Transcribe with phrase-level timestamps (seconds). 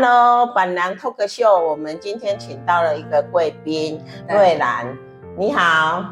[0.00, 4.96] Hello，板娘 Talk Show，我们今天请到了一个贵宾瑞兰，
[5.36, 6.04] 你好，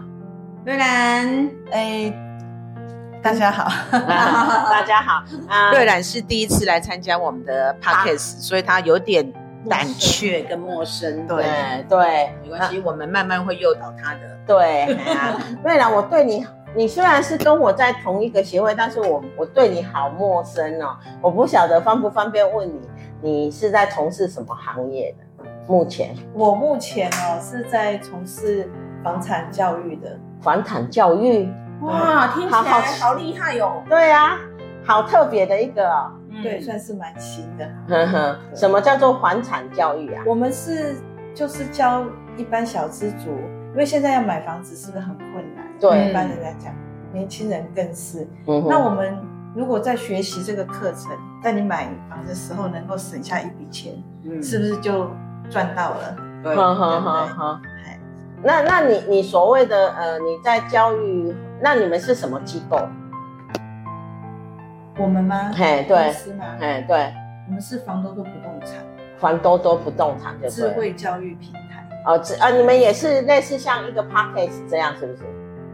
[0.65, 2.13] 瑞兰，哎，
[3.23, 5.23] 大家好，大家好。
[5.49, 9.33] 啊，瑞兰是第一次来参加我们的 Podcast，所以她有点
[9.71, 10.43] 胆怯。
[10.43, 11.25] 跟陌生。
[11.29, 11.45] 对。
[11.89, 14.21] 对，没关系，我们慢慢会诱导她的。
[14.45, 14.99] 对，
[15.63, 16.45] 瑞兰，我对你，
[16.75, 22.81] 你虽然是跟我在同一个协会，但是我我对你好陌生哦，我不晓得方不方便问你。
[23.23, 25.25] 你是在从事什么行业的？
[25.69, 28.71] 目前我目前哦是在从事
[29.03, 30.17] 房产教育的。
[30.41, 31.49] 房产教育，
[31.81, 33.83] 哇，听起来好厉害哟！
[33.89, 34.39] 对啊，
[34.85, 36.13] 好特别的一个哦。
[36.43, 37.69] 对，算是蛮新的。
[37.89, 40.23] 呵呵，什么叫做房产教育啊？
[40.27, 40.95] 我们是
[41.35, 42.05] 就是教
[42.37, 43.31] 一般小资族，
[43.73, 45.65] 因为现在要买房子是不是很困难？
[45.81, 46.73] 对，一般人来讲，
[47.13, 48.29] 年轻人更是。
[48.47, 49.19] 嗯，那我们。
[49.57, 51.11] 如果在学习这个课程，
[51.43, 55.11] 在你买房的时候能够省下一笔钱，嗯，是不是就
[55.51, 56.15] 赚到了？
[56.43, 57.61] 对，好好好好。
[58.43, 62.79] 那那你你所谓的呃，你在教育，那你们是什么机构？
[64.99, 65.51] 我们吗？
[65.55, 66.45] 嘿，对，公司吗？
[66.61, 67.15] 嘿，对，
[67.49, 68.73] 我们是房多多不动产，
[69.17, 71.89] 房多多不动产的智慧教育平台。
[72.05, 75.23] 哦，智啊，你们也是类似像一个 podcast 这样，是不是？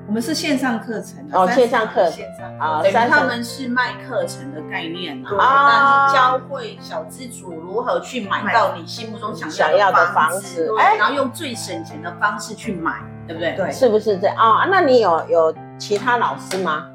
[0.06, 13.54] 我们是线上课程哦，线上课线上啊，等于他们是卖课程的概念啊，但是教会小资主如何去买到你心目中想要的房子，哎，然后用最省钱的方式去买，对不对？
[13.56, 14.66] 对，是不是这样啊？
[14.70, 16.86] 那你有有其他老师吗？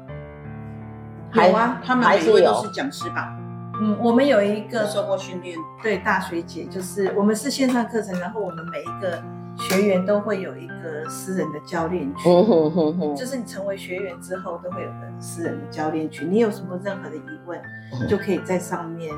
[1.32, 3.34] 有啊，他们每一位都是讲师吧？
[3.80, 9.22] 嗯，我们有一个受过训练，对，大学姐，就是我们是线上课程，然后我们每一个
[9.58, 17.60] 学员都会有一个私人的教练群，嗯哼哼哼，就是你成为学员之后都会有个私人的教练群，你有什么任何的疑问，
[18.00, 19.12] 嗯、就可以在上面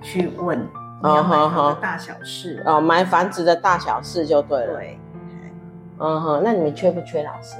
[0.00, 2.62] 去问，你要买房的大小事。
[2.64, 4.98] 哦，买房子的大小事就对了，对，
[5.98, 7.56] 嗯哼，那你们缺不缺老师？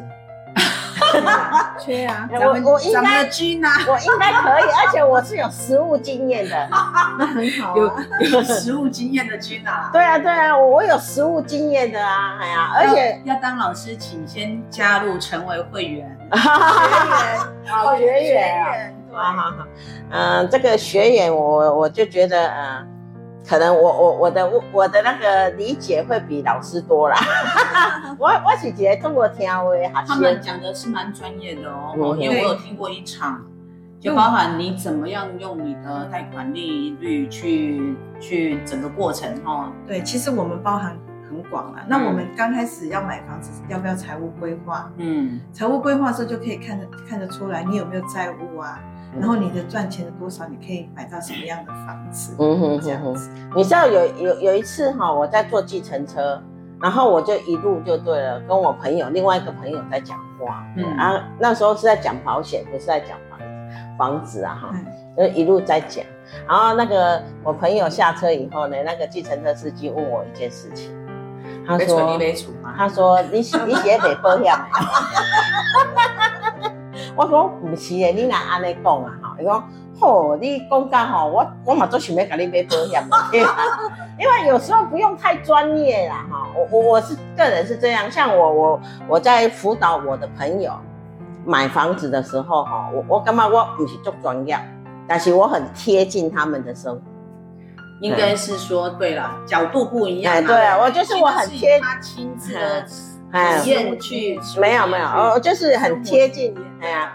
[1.79, 2.29] 缺啊！
[2.33, 6.69] 我我应该我应该可以，而且我是有实物经验的，
[7.19, 7.77] 那很好。
[7.77, 7.93] 有
[8.31, 9.91] 有实物经验的 Gina。
[9.93, 16.19] 对啊对啊，我我有实物经验的啊，哎呀，而且要当老师，请先加入成为会员。
[16.33, 16.45] 学员，
[17.67, 19.67] 好学员，好好好，
[20.11, 22.96] 嗯，这个学员我我就觉得嗯。
[23.49, 27.17] 可能我我我的我的那个理解会比老师多啦。
[28.19, 33.45] 我我是觉得通过听话，他们讲的是蛮专业的哦，嗯、因为我有听过一场，
[34.01, 39.71] 就包含你怎么样用你的贷款利率去去整个过程哦。
[39.87, 41.85] 对，其实我们包含很广啊。
[41.87, 44.91] 那我们刚开始要买房子，要不要财务规划？
[44.97, 48.81] 嗯，财务规划的时候就可以看得看得出来你有没有债务啊。
[49.19, 52.37] 然后你的赚钱的多少，你可以买到什么样的房子？
[52.39, 53.31] 嗯哼，这样子。
[53.55, 56.41] 你知道有有有一次哈，我在坐计程车，
[56.81, 60.65] 然后我就一路就对了，跟我朋友另外一个朋友在讲话。
[60.77, 63.39] 嗯啊，那时候是在讲保险，不是在讲房
[63.99, 64.75] 房子啊哈，
[65.17, 66.05] 就一路在讲。
[66.47, 70.91] 然后那个我朋友下车以后呢，那个计程车司机问我一件事情，
[71.67, 72.19] 他说
[72.77, 74.53] ：“他说你你写没保险？”
[77.17, 79.19] 我说不是的，你哪安尼讲啊？
[79.23, 79.69] 哈，伊讲
[79.99, 83.03] 吼，你讲讲吼，我我嘛做想要甲你买保险，
[84.21, 86.47] 因为有时候不用太专业啦，哈。
[86.55, 90.73] 我我我是个人是这样，像我我我在辅导我的朋友
[91.47, 94.59] 买房子的时候，哈，我我感觉我不是做专业，
[95.09, 97.01] 但是我很贴近他们的生活。
[98.03, 100.35] 应该是说对了，角度不一样。
[100.35, 102.85] 哎，对啊，我就是我很贴他亲自的。
[103.33, 103.59] 哎，
[104.01, 107.13] 去没有没有哦，就是很贴近，哎呀，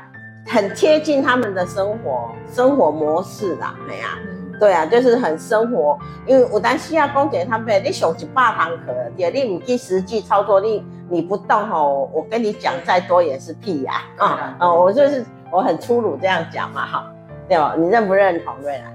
[0.47, 4.17] 很贴近他们的生活生活模式啦，哎呀，
[4.59, 17.11] 对啊，就是很生活，因为我担心要公姐他们，你上一百堂课，对，你唔去实际操作，你你不动吼，我跟你讲再多也是屁呀，啊，哦，我就是我很粗鲁这样讲嘛，哈，
[17.47, 17.73] 对吧？
[17.77, 18.93] 你认不认同瑞兰？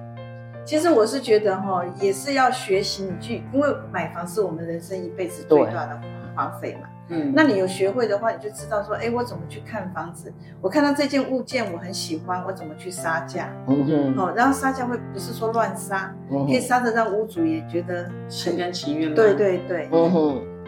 [0.65, 6.01] 其实我是觉得哈，也是要学习你去，因为买房是我们人生一辈子最大的
[6.35, 6.89] 花费嘛。
[7.08, 10.32] 嗯，那你有学会的话，你就知道说，哎，我怎么去看房子？
[10.61, 13.49] 我看到这件物件我很喜欢，我怎么去杀价？
[14.17, 19.14] 哦，然后杀价会不是说乱杀，可以杀的让屋主也觉得心甘情愿。
[19.14, 19.88] 对对对，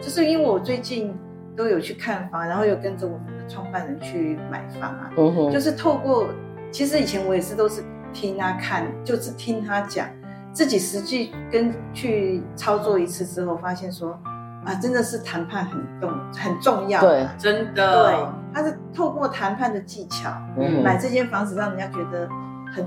[0.01, 1.13] 就是因为我最近
[1.57, 5.11] 都有去看房，然后有跟着我们的创办人去买房啊，
[5.51, 6.27] 就是透过，
[6.71, 7.83] 其实以前我也是都是
[8.13, 10.07] 听他看，就是听他讲，
[10.53, 14.17] 自己实际跟去操作一次之后，发现说。
[14.65, 22.27] 啊，真的是谈判很重很重要，对，真的，对，他是透过谈判的技巧，嗯，买这间房子，让人家觉得
[22.75, 22.85] 很，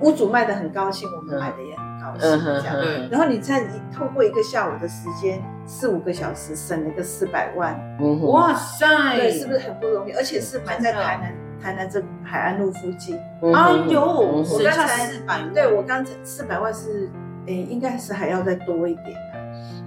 [0.00, 3.62] 屋主卖的很高兴，我们买的也很高兴，这样，嗯，然后你再
[3.94, 10.12] 透过一个下午的时间，四五个小时，省了个四百万，嗯，哇塞，对，是不是很不容易？
[10.12, 13.18] 而且是买在台南，台南这海岸路附近，
[13.54, 17.10] 哎呦，我刚才四百，对我刚才四百万是，
[17.44, 19.14] 诶，应该是还要再多一点。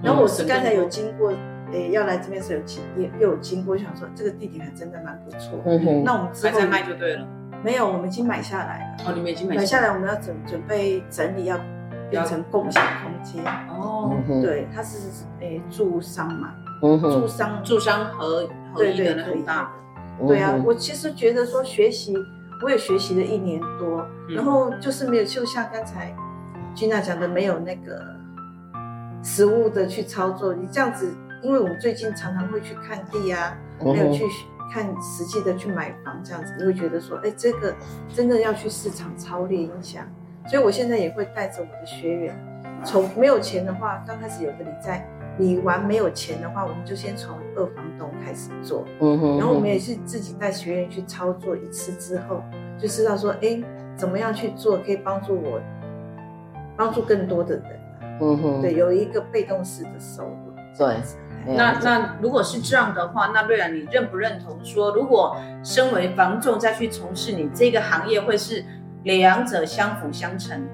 [0.02, 1.32] 然后我是刚才有经过，
[1.72, 5.58] 诶，要来这边时有经也又有经过，想说这个地点还真的蛮不错。
[5.64, 6.04] 嗯哼。
[6.04, 7.26] 那我们之后还在卖就对了。
[7.62, 9.10] 没有，我们已经买下来了。
[9.10, 11.58] 哦，你们已经买买下来，我们要准准备整理，要
[12.10, 13.42] 变成共享空间。
[13.70, 14.12] 哦。
[14.42, 15.08] 对，它是
[15.40, 16.54] 诶住商嘛。
[16.82, 17.00] 嗯。
[17.00, 19.72] 住商住商合合一的很大。
[20.28, 22.14] 对啊，我其实觉得说学习，
[22.62, 26.14] 我也学习了一年多，然后就是没有，就像刚才
[26.76, 28.13] Gina 讲的，没有那个。
[29.24, 31.12] 实物的去操作，你这样子，
[31.42, 34.22] 因为我们最近常常会去看地啊，还有去
[34.70, 37.74] 看实际的去买房，这样子你会觉得说，哎，这个
[38.14, 40.06] 真的要去市场操练一下。
[40.46, 42.36] 所以我现在也会带着我的学员，
[42.84, 52.42] 从没有钱的话，刚开始有个理财，你玩没有钱的话，我们就先从二房东开始做，嗯哼，然后我们也是自己带学员去操作一次之后，
[52.78, 53.58] 就知道说，哎，
[53.96, 55.58] 怎么样去做可以帮助我，
[56.76, 57.80] 帮助更多的人。
[58.20, 60.54] 嗯哼，对，有一个被动式的收入。
[60.76, 60.96] 对，
[61.56, 68.64] 那那如果是这样的话，那瑞然，你认不认同说，如果身为房仲再去从事你这个行业，会是
[69.04, 70.66] 两者相辅相成？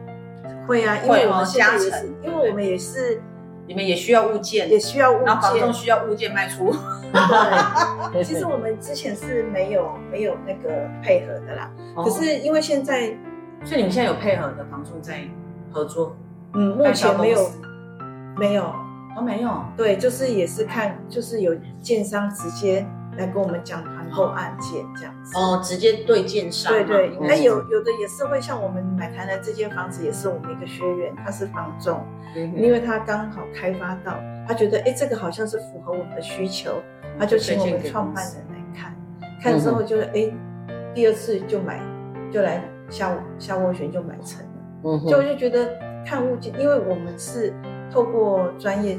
[0.67, 3.21] 会啊，因为我们加成，因为我们也是，
[3.67, 6.73] 你们也需要物件，也需要物件，然后房仲需要物件卖出。
[8.13, 13.13] 对， 其实我们之前是没有没有那个配合的啦，可是因为现在，
[13.65, 15.25] 所以你们现在有配合的房仲在
[15.71, 16.17] 合作。
[16.55, 17.50] 嗯，目前没有，
[18.37, 18.75] 没有，
[19.14, 19.64] 都没有。
[19.76, 22.85] 对，就是也是看，就是有建商直接
[23.17, 25.38] 来跟我们讲团购案件这样子。
[25.38, 26.73] 哦，直接对建商。
[26.73, 32.05] 对对，那有有的也是会像我们买台南这间房子，也是我们一个学员，他是房仲，
[32.35, 34.19] 因为他刚好开发到，
[34.49, 36.82] 他觉得哎，这个好像是符合我们的需求，
[37.19, 38.97] 他就请我们创办人来看，
[39.41, 40.32] 看之后就是哎，
[40.94, 41.81] 第二次就买，
[42.32, 44.52] 就来下下斡旋就买成了。
[44.82, 45.90] 嗯，就我就觉得。
[46.06, 47.52] 看物件，因为我们是
[47.93, 48.99] 透过专业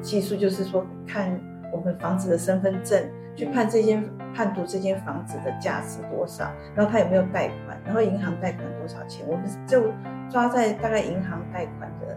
[0.00, 1.40] 技术，就是说看
[1.72, 3.02] 我们房子的身份证，
[3.34, 4.04] 去判这间
[4.34, 9.82] 判读这间房子的价值多少，然后他有没有贷款，然后银行贷款多少钱，我们就
[10.30, 12.16] 抓在大概银行贷款的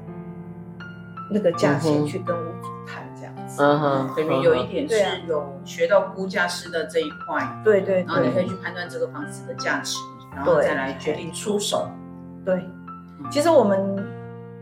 [1.31, 3.63] 那个价钱去跟屋主谈这样子。
[3.63, 7.45] 嗯哼，等于有一点是有学到估价师的这一块。
[7.63, 8.05] 对对对。
[8.05, 9.97] 然后你可以去判断这个房子的价值，
[10.35, 11.87] 然后再来决定出手。
[12.43, 12.63] 对。
[13.31, 13.95] 其实我们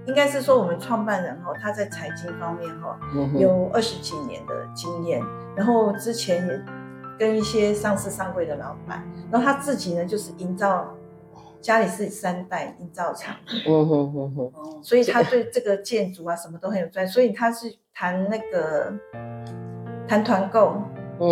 [0.07, 2.97] 应该是说，我们创办人哈，他在财经方面哈
[3.37, 5.21] 有二十几年的经验，
[5.55, 6.61] 然后之前也
[7.17, 10.93] 跟一些上市上柜的老板，然后他自己呢就是营造，
[11.61, 13.35] 家里是三代营造厂，
[13.67, 14.51] 嗯哼哼哼，
[14.83, 18.93] 所以他对这个建筑啊什么都很有专，所以他是谈那个
[20.07, 20.81] 谈团购，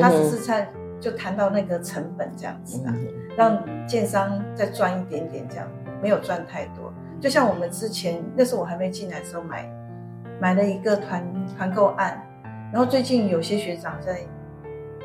[0.01, 2.93] 他只是在就谈到那个成本这样子啊，
[3.37, 5.67] 让建商再赚一点点这样，
[6.01, 6.91] 没有赚太多。
[7.23, 9.65] 就像我们之前那时候我还没进来的时候买，
[10.41, 11.23] 买了一个团
[11.57, 12.21] 团购案，
[12.69, 14.19] 然后最近有些学长在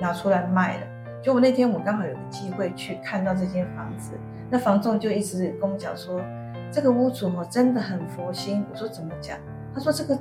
[0.01, 0.87] 拿出来卖了。
[1.23, 4.15] 就我那天我刚好有个机会去看到这间房子，
[4.51, 6.21] 那房仲就一直跟我讲说，
[6.73, 8.67] 这个屋主哦真的很佛心。
[8.73, 9.39] 我说怎么讲？
[9.73, 10.19] 他说这个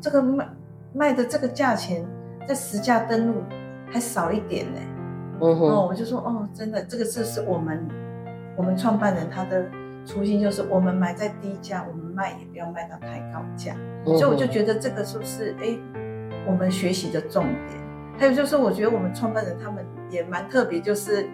[0.00, 0.48] 这个卖
[0.92, 2.04] 卖的这个价钱
[2.48, 3.44] 在实价登录
[3.92, 4.80] 还少一点呢。
[5.42, 5.68] 嗯哼。
[5.68, 7.86] 哦，我就说哦，真的这个是是我们
[8.56, 9.64] 我们创办人他的。
[10.06, 13.74] 初心就是我们买在低价，我们卖也不要卖到太高价，
[14.06, 15.76] 嗯、所以我就觉得这个是不是哎，
[16.46, 17.84] 我们学习的重点？
[18.16, 21.28] 还有就是，我觉得我们创办人他们也蛮特别，就是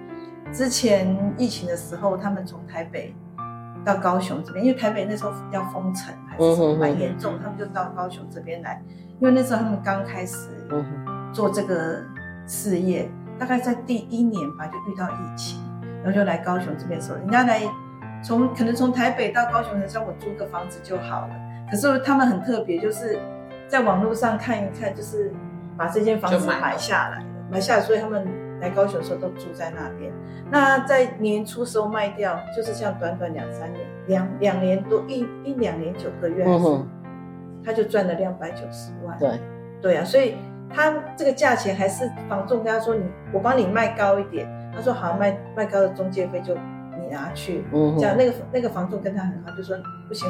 [0.51, 3.15] 之前疫情的时候，他们从台北
[3.85, 8.83] 到高雄这边，因为台北那时候要封城还是蛮严重，他们就到高雄这边来，
[9.21, 10.49] 因为那时候他们刚开始
[11.33, 12.03] 做这个
[12.47, 15.63] 事业，大概在第一年吧就遇到疫情，
[16.03, 17.61] 然后就来高雄这边的时候，人家来。
[18.23, 21.31] 从可能从台北到高雄，的时候，我租个房子就好了。
[21.71, 23.19] 可是他们很特别，就是
[23.67, 25.33] 在网络上看一看，就是
[25.77, 28.27] 把这间房子买下来了，买下来，所以他们
[28.61, 30.13] 来高雄的时候都住在那边。
[30.51, 36.87] 那在年初时候卖掉，就是这样短短两三年，两两年多一一两年九个月，嗯，
[37.65, 39.19] 他就赚了两百九十万。
[39.19, 39.41] 对，
[39.81, 40.37] 对啊，所以
[40.69, 43.03] 他这个价钱还是房仲跟他说，你
[43.33, 46.55] 我帮你卖高一点，他说好，卖卖高的中介费就
[47.13, 47.65] 你拿去。
[47.73, 49.77] 嗯，这样那个那个房东跟他很好，就说
[50.09, 50.27] 不行，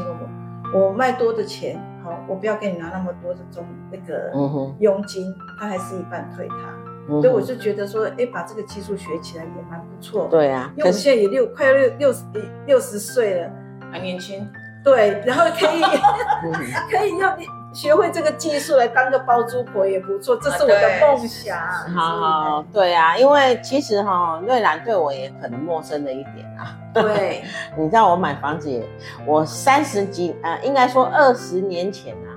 [0.75, 1.81] 我我卖多的钱。
[2.05, 4.33] 好，我不要给你拿那么多的中那个
[4.81, 6.75] 佣金，嗯、他还是一半退他，
[7.09, 10.27] 嗯、所以我就觉得说，哎，把这个技术学起来也蛮不错。
[10.29, 12.25] 对啊，因为我们现在也六快六六十
[12.67, 13.51] 六十岁了，
[13.93, 14.45] 还年轻。
[14.83, 15.81] 对，然后可以
[16.91, 17.31] 可以用
[17.73, 21.59] 学会这个技术来当个包租婆也不错，这是我的梦想。
[21.95, 26.77] 好好，对啊，因为其实哈、哦，瑞兰对我也可能陌生了一点啊。
[26.93, 27.43] 对，
[27.77, 28.87] 你知道我买房子也，
[29.27, 32.29] 我三十几呃，应该说二十年前啊，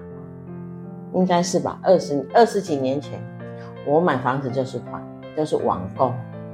[1.14, 3.22] 应该是吧，二十二十几年前，
[3.86, 5.04] 我买房子就是团，
[5.36, 6.14] 就是网购。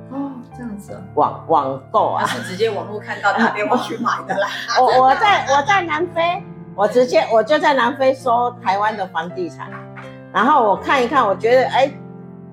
[0.09, 1.01] 哦，这样子、啊。
[1.13, 4.47] 网网购啊，是直接网络看到打电话去买的啦。
[4.81, 6.43] 我我在我在南非，
[6.75, 9.70] 我直接我就在南非收台湾的房地产，
[10.34, 11.92] 然后我看一看，我觉得哎，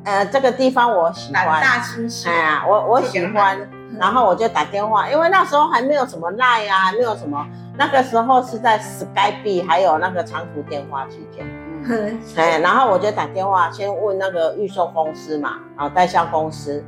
[0.04, 2.28] 呃，这个地方我喜欢，大心细。
[2.28, 3.58] 哎呀，我我喜欢。
[3.98, 7.44] 然后我就打电话，因为那时候还没有什么 Line 啊，还没有什么，
[7.76, 11.44] 那个时候是在 Skype 还有那个长途电话期间。
[11.88, 16.84] 嗯，哎，然后我就打电话先问那个预售公司嘛，啊，代销公司，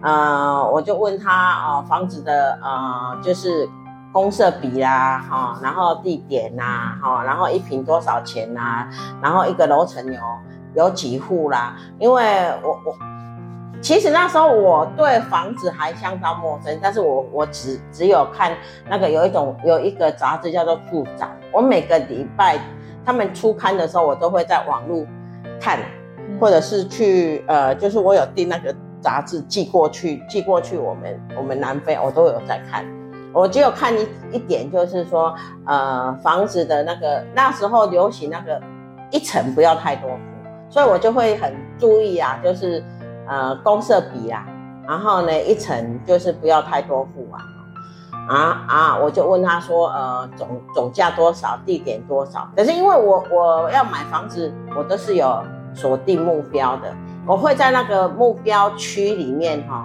[0.00, 3.68] 呃，我就问他啊，房子的呃，就是
[4.16, 8.88] 公社比啦，哈，然后地点呐，哈，然后一平多少钱呐，
[9.22, 10.20] 然后一个楼层有
[10.74, 12.24] 有几户啦，因为
[12.62, 12.96] 我我。
[13.82, 18.56] 其实那时候我对房子还相当陌生，但是我我只只有看
[18.88, 22.58] 那个有一种有一个杂志叫做住宅，我每个礼拜
[23.04, 25.04] 他们出刊的时候，我都会在网络
[25.60, 25.78] 看，
[26.40, 32.82] 或者是去呃，就是我有订那个杂志寄过去，寄过去我们我们南非我都有在看，
[33.36, 35.34] 我只有看一一点就是说
[35.66, 38.60] 呃房子的那个那时候流行那个
[39.10, 40.18] 一层不要太多户，
[40.70, 42.82] 所以我就会很注意啊，就是。
[43.28, 44.46] 呃，公设比啊，
[44.86, 47.42] 然后呢，一层就是不要太多户啊，
[48.28, 52.48] 啊啊，我就问他说，呃，总总价多少，地点多少？
[52.56, 55.42] 可是因为我我要买房子，我都是有
[55.74, 56.94] 锁定目标的，
[57.26, 59.82] 我会在那个目标区里面哈、哦，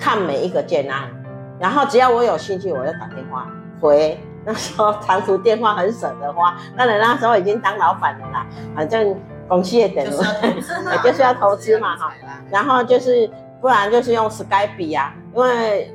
[0.00, 1.10] 看每一个建案，
[1.58, 3.46] 然后只要我有兴趣，我就打电话
[3.80, 4.18] 回。
[4.44, 9.14] 那时候长途电话很省得花，当然那时候已经当老板了啦，反正。
[9.48, 10.10] 公司也等于，
[11.02, 12.12] 就是要投资嘛哈，
[12.50, 13.26] 然后就是
[13.62, 15.90] 不然就是用 Skype 啊，因为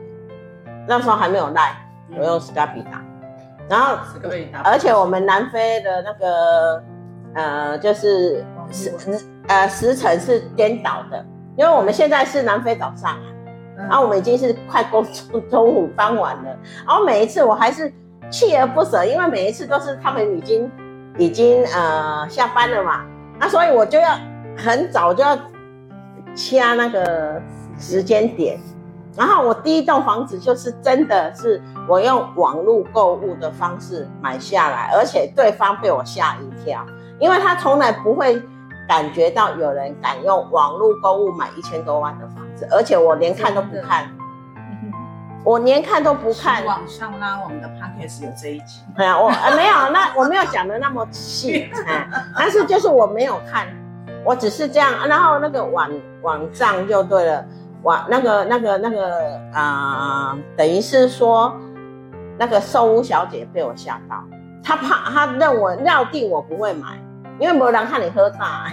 [0.87, 1.75] 那时候还没有 Line，
[2.17, 3.03] 我用 Skype 打，
[3.69, 3.95] 然后
[4.63, 6.83] 而且我们南非的那个
[7.35, 8.91] 呃就是时
[9.47, 11.23] 呃时辰是颠倒的，
[11.55, 13.23] 因为我们现在是南非早上啊，
[13.77, 17.91] 然后我们已经是快工中中午傍晚了，然后每一次我还是
[18.31, 20.71] 锲而不舍，因为每一次都是他们已经
[21.17, 23.03] 已经呃下班了嘛。
[23.39, 24.17] 那所以我就要
[24.55, 25.37] 很早就要
[26.35, 27.41] 掐那个
[27.77, 28.59] 时间点，
[29.17, 36.85] 然后我第一栋房子就是真的是我用网络购物的方式买下来，而且对方被我吓一跳，
[37.19, 38.41] 因为他从来不会
[38.87, 44.09] 感觉到有人敢用网络购物买一千多万的房子，而且我连看都不看。
[45.45, 46.63] 我连看都不看。
[46.63, 48.79] 网上拉我们的 podcast 有这一集。
[48.95, 51.69] 对啊，我呃没有，那我没有讲的那么细，
[52.37, 53.67] 但是就是我没有看，
[54.23, 55.89] 我只是这样，然后那个网
[56.21, 57.45] 网站就对了，
[57.81, 61.53] 网那个那个那个啊、呃，等于是说
[62.39, 64.23] 那个售屋小姐被我吓到，
[64.63, 66.97] 她怕她认为料定我不会买，
[67.37, 68.71] 因为没人看你喝大，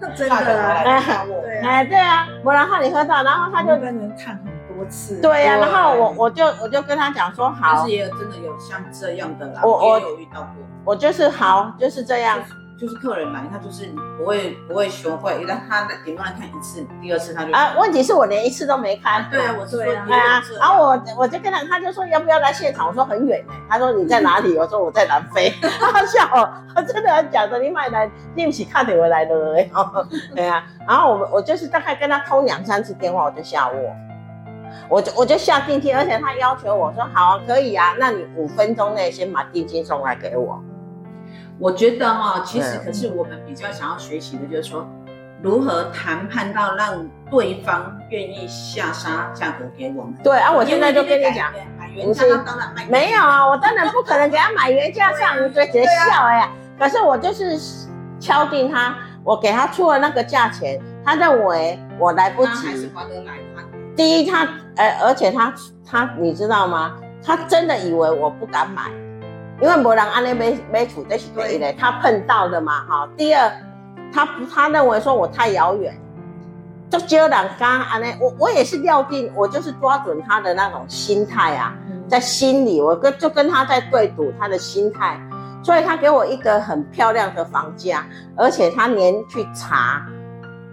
[0.16, 4.38] 真的啊，对哎对啊，我然后你喝到，然后他就跟人看。
[4.76, 5.22] 多次。
[5.22, 10.50] 对呀、啊，然后我我就我就跟他讲说好，但是也有真的有像这样的啦，我我有遇到过，
[10.84, 12.38] 我就是好就是这样，
[12.78, 13.86] 就是、客人来，他就是
[14.18, 24.56] 不会不会学会，让他顶多来看一次，第二次他就啊，问题是我连一次都没看，啊对啊，我是说对啊，然后我我就跟他，他就说要不要来现场，我说很远呢，他说你在哪里？
[24.58, 29.34] 我说我在南非，他 笑我，我真的很讲的，你买来对不起，看你回来的，
[30.36, 33.74] 对啊，然后我我就是大概跟他通两三次电话，我就下卧。
[34.88, 40.62] 我就我就下定金，而且他要求我说好啊，可以啊，那你五分钟内先把定金送来给我。
[41.58, 44.86] 我觉得哈，其实可是我们比较想要学习的，就是说
[45.42, 50.14] 如何谈判到让对方愿意下杀价格给我们。
[50.22, 52.86] 对啊，我现在就跟你讲，买原价当然卖。
[52.86, 56.50] 没有啊，我当然不可能给他买原价上，你直接笑哎呀。
[56.78, 57.58] 可是我就是
[58.20, 58.96] 敲定他。
[59.24, 62.52] 我给他出了那个价钱，他认为我来不及。
[62.52, 63.32] 他还是划得来。
[63.96, 64.46] 第一，他
[64.76, 65.52] 呃，而且他
[65.84, 66.96] 他，你知道吗？
[67.24, 68.82] 他真的以为我不敢买，
[69.60, 73.08] 因为没人安利没没处这是对的，对他碰到的嘛哈。
[73.16, 73.50] 第二，
[74.12, 75.96] 他他认为说我太遥远。
[76.88, 81.74] 就只有两刚啊，那我我也是料定，我就是抓准他的那种心态啊，
[82.06, 85.20] 在心里我跟就跟他在对赌他的心态，
[85.64, 90.00] 所以他给我一个很漂亮的房价，而且他连去查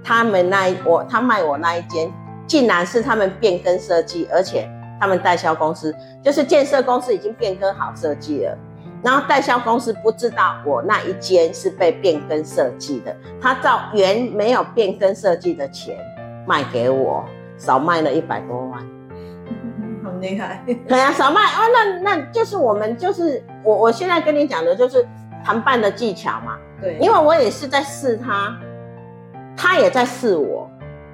[0.03, 2.13] 他们那一我他卖我那一间，
[2.45, 4.69] 竟然是他们变更设计，而且
[5.01, 8.55] 他们代销公司就是建设公司已经变更好设计了。
[9.03, 15.97] 然后代销公司不知道我那一间是被变更设计的，他照原没有变更设计的钱
[16.47, 17.25] 卖给我，
[17.57, 18.79] 少卖了一百多万，
[20.01, 20.63] 好厉害。
[20.87, 25.05] 对啊，少卖哦，那那就是我们就是我我现在跟你讲的就是
[25.43, 26.57] 谈判的技巧嘛。
[26.81, 28.57] 对，因为我也是在试他，
[29.57, 30.69] 他也在试我，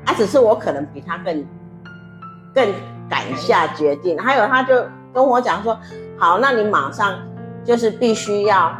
[0.05, 1.43] 啊，只是我可能比他更
[2.53, 2.71] 更
[3.09, 4.15] 敢下决定。
[4.19, 5.75] 还有他就跟我讲说，
[6.19, 7.19] 好，那你马上。
[7.63, 8.75] 就是必须要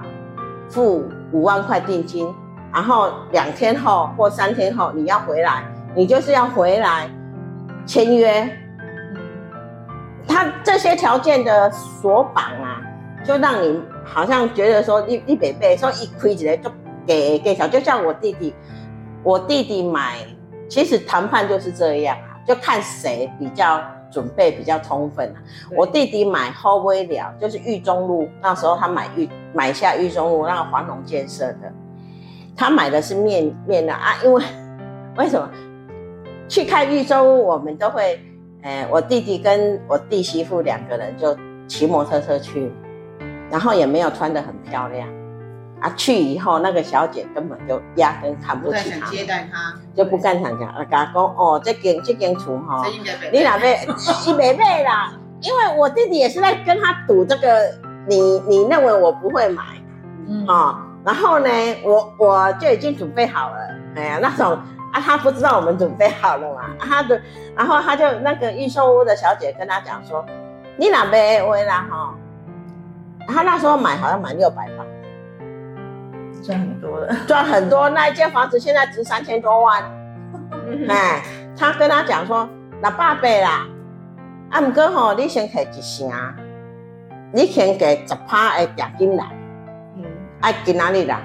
[0.70, 2.28] 付五万块定金，
[2.74, 5.64] 然后两天后或三天后你要回来，
[5.96, 7.10] 你就是要回来
[7.86, 8.50] 签约。
[10.28, 12.82] 他这些条件的锁绑啊，
[13.24, 16.72] 就让你好像觉得说一一百倍说一亏起来就
[17.06, 18.54] 给给小，就像我弟弟，
[19.24, 20.18] 我弟弟买，
[20.70, 23.82] 其实谈判就是这样啊，就看谁比较。
[24.12, 25.34] 准备比较充分，
[25.76, 31.72] 我弟弟买后尾了，就是裕中路那时候他买裕买下裕中路那个华农建设的，
[32.56, 34.44] 他买的是面面的啊，因为
[35.18, 35.50] 为什么？
[36.48, 38.20] 去看裕中路，我们都会，
[38.64, 41.38] 呃，我弟弟跟我弟媳妇两个人就
[41.68, 42.72] 骑摩托车去，
[43.52, 45.08] 然后也没有穿得很漂亮。
[45.82, 50.68] 啊，去以后那个小姐根本就压根看不起他，接待他，就不敢想讲。
[50.70, 52.84] 啊，跟他讲哦，这间这间厝哈，
[53.32, 53.80] 你哪边
[54.28, 55.14] 一没背啦？
[55.42, 57.72] 因为我弟弟也是在跟他赌这个，
[58.08, 59.64] 你你认为我不会买，
[60.28, 61.50] 嗯啊，然后呢，
[61.86, 63.58] 我我就已经准备好了，
[63.96, 64.52] 哎呀，那种
[64.92, 67.22] 啊，他不知道我们准备好了嘛，啊、他的，
[67.56, 70.26] 然后他就那个预售屋的小姐跟他讲说，
[70.76, 72.14] 你哪边会啦哈？
[73.28, 74.84] 他那时候买好像买六百八。
[76.50, 77.88] 赚很多了， 赚很多。
[77.90, 79.84] 那一间房子现在值三千多万。
[80.88, 81.22] 哎，
[81.56, 82.50] 他跟他讲说，
[82.82, 83.68] 那八倍啦，
[84.50, 86.10] 啊，不过吼，你先给一成，
[87.32, 89.26] 你先给十趴的奖金来。
[89.96, 90.04] 嗯，
[90.42, 91.22] 爱给哪里啦？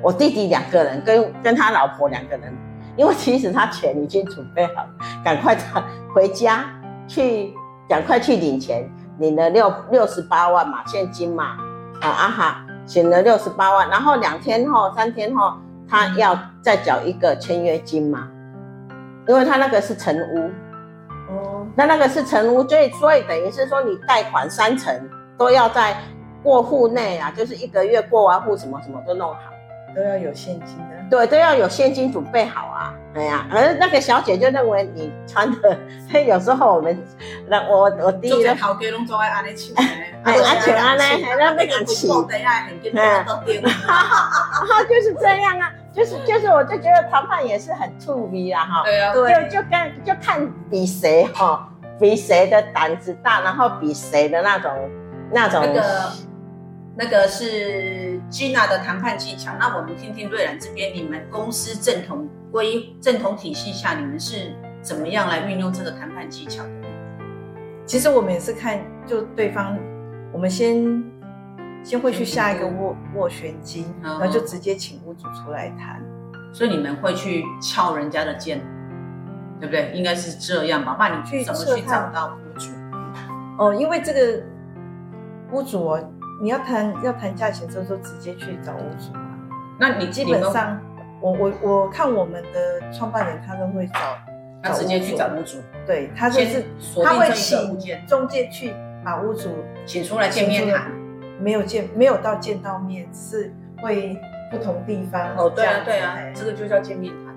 [0.00, 2.56] 我弟弟两个人跟跟他老婆两个人，
[2.96, 4.88] 因为其实他钱已经准备好了，
[5.24, 5.82] 赶快他
[6.14, 6.64] 回家
[7.08, 7.52] 去，
[7.88, 11.56] 赶快去领钱，领了六六十八万嘛，现金嘛，
[12.00, 12.63] 啊啊哈。
[12.86, 15.54] 请了六十八万，然后两天后、三天后，
[15.88, 18.28] 他要再缴一个签约金嘛？
[19.26, 20.50] 因为他那个是成屋，
[21.30, 24.94] 哦，那那个是成屋，所以所以等于是说你贷款三成
[25.38, 25.96] 都要在
[26.42, 29.40] 过户内啊，就是一个月过完户，什么什么都弄好，
[29.96, 30.94] 都要有现金的。
[31.10, 32.94] 对，都要有现金准备好啊！
[33.14, 35.78] 哎呀，而那个小姐就认为你穿的，
[36.10, 37.00] 所 以有时候我们，
[37.48, 39.86] 那我我第一个头家拢做爱安尼穿，
[40.24, 51.68] 哎， 安全安呢，还让那个起，嗯，哈， 就是这样啊，就是就是，我就觉得谈判也是很触鼻啊，哈，对啊，就就看就看比谁哈，
[52.00, 54.72] 比谁的胆子大，然后比谁的那种
[55.30, 55.62] 那种。
[56.96, 66.70] 那个是 Gina 的谈判技巧，那我们听听瑞兰这边，你们公司正统规正统体系下，你们是怎么样来运用这个谈判技巧的？
[67.84, 69.76] 其实我们也是看，就对方，
[70.32, 71.02] 我们先
[71.82, 76.00] 先会去下一个斡斡旋机，然后就直接请屋主出来谈。
[76.52, 78.60] 所以你们会去撬人家的剑，
[79.58, 79.90] 对不对？
[79.92, 80.96] 应该是这样吧？
[80.96, 82.70] 那你去怎么去找到屋主？
[83.58, 84.40] 哦，因为这个
[85.50, 86.10] 屋主哦。
[86.40, 89.38] 你要谈要谈价钱的时候，就直接去找屋主嘛。
[89.78, 90.80] 那你基本上，
[91.24, 93.98] 我我我看我们的创办人，他都会找，
[94.62, 95.56] 他直接去找屋主。
[95.86, 96.62] 对，他就是
[97.02, 99.48] 他会请中介去把屋主
[99.86, 100.92] 请出来见面谈，
[101.40, 105.34] 没有见没有到见到面，是会不同地方。
[105.34, 107.34] 哦，对啊对啊，这个就叫见面谈。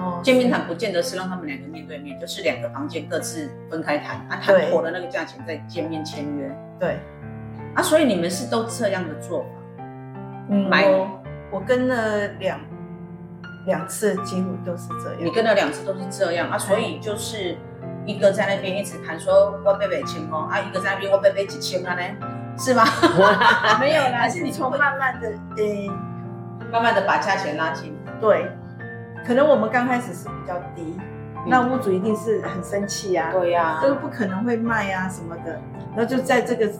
[0.00, 6.48] 哦，见面谈不见得是让他们两个面对面，就是两个房间各自分开谈，啊，谈妥了那个价钱再见面签约。
[6.78, 6.98] 对。
[7.74, 9.48] 啊，所以你们是都这样的做法？
[10.50, 11.20] 嗯，我
[11.54, 12.60] 我跟了两
[13.66, 15.16] 两次，几乎都是这样。
[15.18, 17.56] 你跟了两次都是这样啊，所以就是
[18.04, 22.02] 一个在那边一直谈说我贝贝清空啊，一个在那边我贝贝几千了呢，
[22.58, 22.84] 是吗？
[23.80, 27.96] 没有啦，还是你从慢慢的，呃，慢慢的把价钱拉近。
[28.20, 28.50] 对，
[29.26, 35.60] 可能我们刚开始是比较低，嗯、那屋主一定是很生气啊，对呀、啊，都不可能会卖啊什么的。
[35.96, 36.70] 然后就在这个，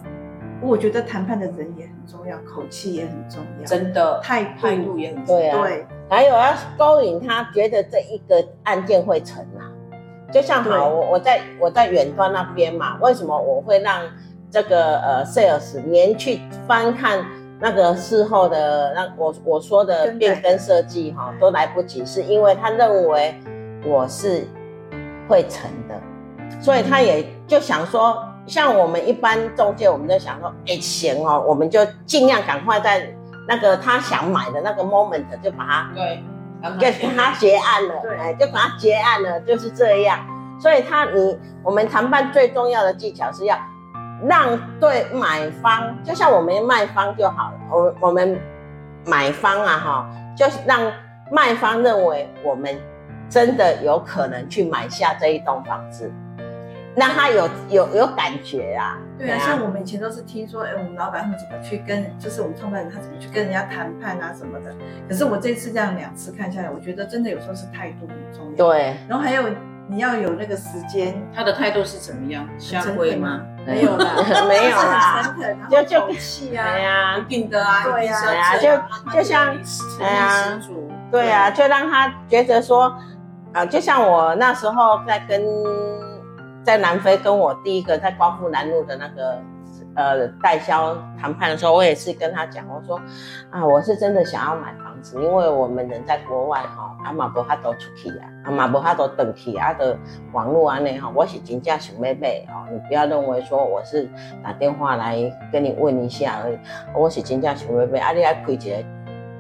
[0.61, 5.41] 我觉得谈判的人也很重要，口气也很重要，真的，态态度也很重要。
[5.41, 9.71] 对啊，对，还有要勾引他，觉得这一个案件会成啊。
[10.33, 14.03] 就像好，我我在我在远端那边嘛，为什么我会让
[14.51, 17.25] 这个呃 sales 连去翻看
[17.61, 23.35] 那个事后的那我我说的变更设计哈都来不及，是因为他认为
[23.87, 24.47] 我是
[25.29, 25.95] 会成的，
[26.61, 33.09] 所以他也就想说，像我们一般中介，我们就想说，哎行哦，我们就尽量赶快在
[33.47, 36.23] 那个他想买的那个 moment 就把它对。
[36.81, 40.19] 给他结案了，哎，就把他结案了，就是这样。
[40.59, 43.55] 所以他你我们谈判最重要的技巧是要
[44.27, 47.59] 让对买方，就像我们卖方就好了。
[47.71, 48.41] 我我们
[49.05, 50.91] 买方啊哈，就是让
[51.31, 52.81] 卖方认为我们
[53.29, 56.11] 真的有可能去买下这一栋房子。
[56.97, 58.97] 让他有有有感觉啊！
[59.19, 64.73] 对啊，像我们以前都是听说，哎，我们老板他怎么去跟，就是我们创办人他怎么去跟人家谈判啊什么的。
[65.09, 68.57] 可是我这次这样两次看下来，我觉得真的有时候是态度很重要。
[68.57, 69.43] 对，然后还有
[69.89, 72.49] 你要有那个时间，他的态度是怎么样？
[72.59, 73.41] 下跪吗？
[73.67, 74.07] 没有啦，
[74.47, 75.35] 没有啦，
[75.71, 78.57] 就就口气啊，对呀，一定的啊，对呀，对呀，
[79.11, 79.57] 就就像，
[80.01, 80.61] 哎呀，
[81.11, 82.95] 对呀，就让他觉得说，
[83.53, 85.43] 啊，就像我那时候在跟。
[86.65, 89.39] 在南非跟我第一个在光复南路的那个
[89.95, 93.01] 呃代销谈判的时候，我也是跟他讲，我说
[93.51, 99.97] 啊，我是真的想要买房子，因为我们人在国外哈，阿嘛无法度出去啊，阿嘛无法度登去啊的
[100.33, 104.09] 网络安内哈，我是真正想买买哦，你不要认为说我是
[104.43, 105.19] 打电话来
[105.53, 106.59] 跟你问一下而已，
[106.95, 108.85] 我是真正想买买，啊你来开一个。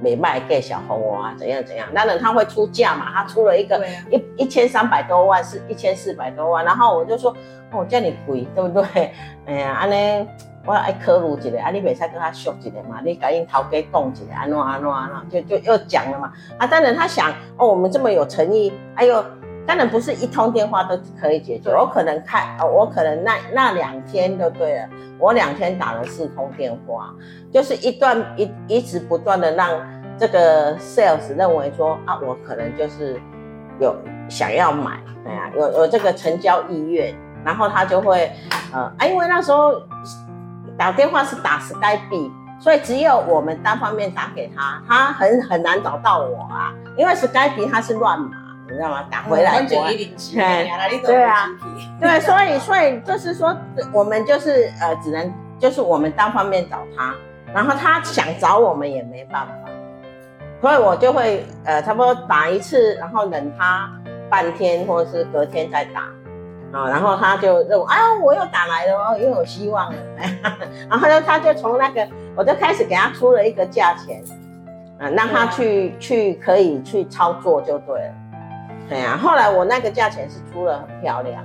[0.04, 1.88] 没卖给小红啊，怎样怎样？
[1.94, 6.62] 当然他会出价嘛，他出了一个一一千三百多万，是一千四百多万。
[6.62, 7.34] 然后我就说，
[7.72, 9.12] 哦，叫你贵，对不对？
[9.46, 10.28] 哎呀，安尼
[10.66, 13.00] 我爱考虑一下，啊，你袂使跟他说一下嘛？
[13.02, 16.30] 你赶紧头家动一下，安怎安怎安怎，就就又讲了嘛。
[16.58, 19.24] 啊，当然他想，哦，我们这么有诚意，哎呦，
[19.66, 21.70] 当然不是一通电话都可以解决。
[21.70, 24.88] 我可能看，我可能那那两天就对了，
[25.18, 27.14] 我两天打了四通电话，
[27.52, 29.70] 就是一段一一直不断的让
[30.18, 33.20] 这个 sales 认为说啊，我可能就是
[33.78, 33.94] 有
[34.28, 38.30] 想要买，对啊，有有这个成交意愿，然后他就会
[38.72, 39.74] 呃啊，因为那时候
[40.78, 48.40] 打电话是打 Skype，所以只有我们单方面打给他，他很很难找到我啊，因为 Skype 它是乱码。
[48.66, 49.04] 你知道吗？
[49.10, 49.86] 打回来过，
[51.06, 51.50] 对啊，
[52.00, 53.54] 对，所以所以就是说，
[53.92, 57.14] 我们就是呃，只能就是我们单方面找他，
[57.52, 59.52] 然后他想找我们也没办法，
[60.64, 63.86] 所以我就会呃，差不多打一次，然后等他
[64.30, 66.00] 半天或者是隔天再打，
[66.72, 69.98] 啊，然后他就认为啊，我又打来了哦，又有希望了，
[70.88, 74.24] 然后呢，他就从那个，我就开始给他出了一个价钱，
[75.00, 78.14] 嗯，让他去去可以去操作就对了。
[78.88, 81.44] 对呀、啊，后来我那个价钱是出了很漂亮。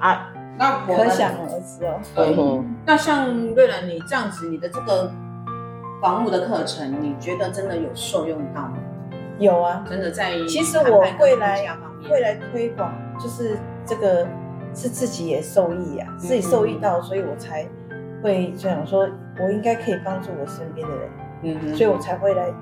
[0.00, 2.00] 啊，那我可想而知哦。
[2.14, 5.12] 对，嗯、那像瑞兰你这样子，你的这个
[6.04, 8.76] 房屋的课程，你觉得真的有受用到吗？
[9.38, 10.32] 有啊，真的在。
[10.46, 11.66] 其实我未来
[12.10, 14.26] 未来推广，就是这个
[14.74, 17.66] 是自己也受益啊，自己受益到，所以我才
[18.22, 19.08] 会这样说，
[19.40, 21.08] 我应该可以帮助我身边的人，
[21.44, 22.52] 嗯哼，所以我才会来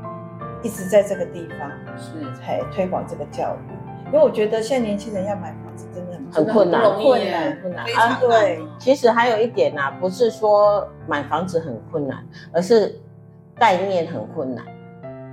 [0.63, 3.73] 一直在这个地方是才推广这个教育。
[4.07, 8.19] 因为我觉得现在年轻人要买房子真的很很困难，很困难，困难啊！
[8.21, 13.01] 对，其实还有一点呐、啊，不是说买房子很困难，而是
[13.63, 14.65] 概念很困难。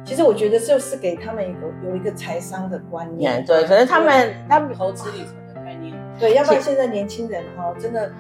[0.05, 5.95] 其实我觉得就是给他们一个有一个财商的观念，对，可能他们他们投资理财的概念。
[6.19, 8.11] 对，要不然现在年轻人哈，真的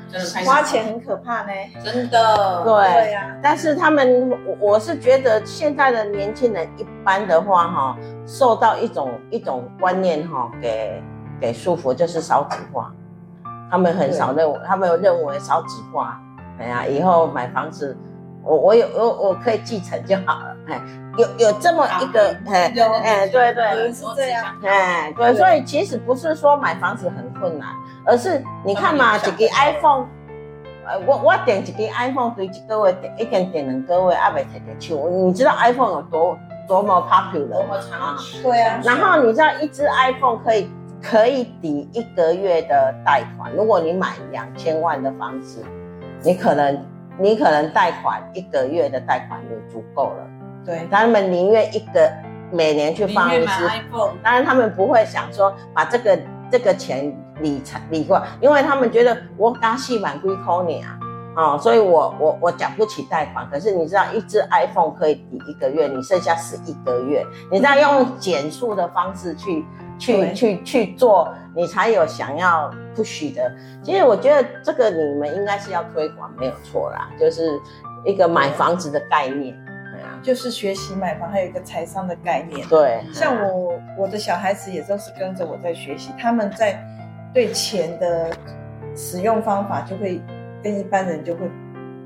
[0.43, 1.51] 花钱很可怕呢，
[1.85, 2.63] 真的。
[2.63, 11.03] 对呀，但是他们，我我是觉得现在的年轻人一般的话哈，受到一种一种观念哈，给
[11.39, 12.91] 给束缚，就是少子化。
[13.69, 16.19] 他们很少认为，他们有认为少子化，
[16.57, 17.95] 哎呀，以后买房子，
[18.43, 20.81] 我我有我我可以继承就好了，哎。
[21.17, 22.71] 有有这么一个，哎
[23.03, 27.67] 哎，对对，是这样，哎对，所以其实不是说买房子很困难，
[28.05, 30.05] 而是你看嘛，一个 iPhone，
[30.87, 36.37] 呃，我我点一个 iPhone 对一个月点一点点两个月还没提得起，你知道 iPhone 有多
[36.69, 40.71] 多么 popular，多么长气，对啊，然后你知道一只 iPhone 可以
[41.01, 45.65] 可以抵一个月的贷款，如果你买两千万的房子，
[46.23, 46.79] 你可能
[47.19, 50.27] 你可能贷款一个月的贷款就足够了。
[50.65, 52.11] 对，他们宁愿一个
[52.51, 53.69] 每年去放一次。
[54.23, 56.19] 当然他们不会想说把这个
[56.51, 60.97] 这个钱理财理过，因为他们觉得我刚细满归扣你啊。
[61.35, 69.63] 哦，所以我我我讲不起贷款，可是你知道，一只 iPhone 可以抵一个月，你剩下十一个月，你知道用减速的方式去
[69.99, 73.51] 去去去做，你才有想要 push 的。
[73.83, 77.59] 其实我觉得这个你们应该是要推广，没有错啦，就是
[78.05, 79.55] 一个买房子的概念，
[80.23, 82.67] 就是学习买房，还有一个财商的概念。
[82.67, 86.81] 对，像我我的小孩子也都是跟着我在学习，他们在
[87.33, 88.31] 对钱的
[88.95, 90.19] 使用方法就会。
[90.61, 91.49] 跟一般人就会，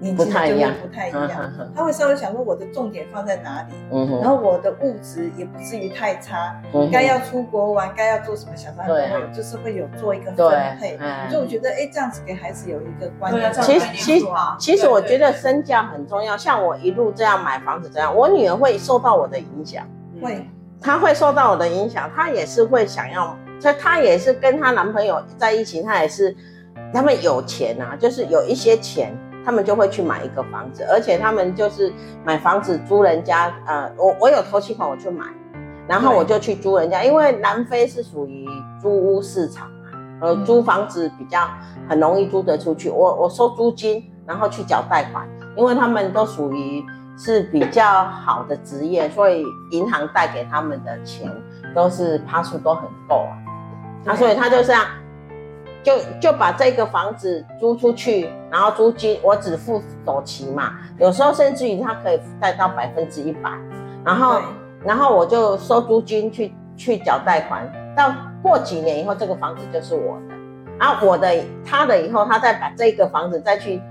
[0.03, 6.61] 年轻人就会不太一样，他会稍微想说我的重点放在哪里，嗯、然后我的物质也不至于太差，
[6.91, 10.97] 该、嗯、要出国玩，该要做什么，小时候都会有，就是会有做一个分配。
[11.29, 13.53] 所以我觉得，哎，这样子给孩子有一个观念。
[13.53, 14.25] 其实，其实，
[14.59, 16.35] 其实我觉得身价很重要。
[16.35, 19.87] 像我一路这样买房子这样，我女儿会受到我的影响，
[20.21, 20.45] 会，
[20.81, 26.35] 她会受到我的影响，她也是会想要，所以她也是跟她男朋友在一起，她也是。
[26.91, 31.91] 他们有钱啊，就是有一些钱，他们就会去买一个房子，而且他们就是
[32.23, 33.53] 买房子租人家。
[33.65, 35.25] 呃，我我有头期款，我去买，
[35.87, 38.47] 然后我就去租人家，因为南非是属于
[38.81, 39.89] 租屋市场嘛，
[40.21, 41.47] 呃，租房子比较
[41.89, 42.89] 很容易租得出去。
[42.89, 45.27] 我我收租金，然后去缴贷款，
[45.57, 46.83] 因为他们都属于
[47.17, 51.29] 是比较好的职业，所以银行贷给他们的钱
[51.75, 53.35] 都是趴数都很够啊。
[54.05, 54.85] 那，所以他就这样。
[55.83, 63.51] 就就把这个房子租出去，然后租金我只付首期嘛，有时候甚至于他可以贷到百分之一百，
[64.05, 64.41] 然后
[64.83, 70.35] 然后我就收租金去去缴贷款，到过几年以后这个房子就是我的，
[70.79, 71.29] 然后我的
[71.65, 73.81] 他的以后他再把这个房子再去